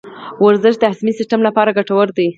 ورزش 0.45 0.75
د 0.79 0.83
هاضمي 0.91 1.13
سیستم 1.19 1.39
لپاره 1.47 1.75
ګټور 1.77 2.07
دی. 2.17 2.27